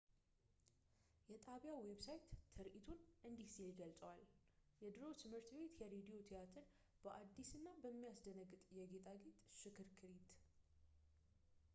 የጣቢያው 1.31 1.83
ዌብሳይት 1.87 2.23
ትርዒቱን 2.55 2.97
እንዲህ 3.27 3.49
ሲል 3.55 3.67
ይገልጸዋል 3.71 4.23
የድሮ 4.83 5.03
ትምህርት 5.21 5.51
ቤት 5.59 5.75
የሬዲዮ 5.83 6.17
ቲያትር 6.31 6.65
በአዲስ 7.03 7.51
እና 7.59 7.67
በሚያስደነግጥ 7.83 8.63
የጌጣጌጥ 8.79 9.37
ሽክርክሪት 9.63 10.25